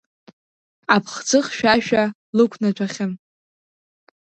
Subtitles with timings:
[0.95, 2.03] Аԥхӡы хьшәашәа
[2.35, 3.11] лықәнаҭәахьан.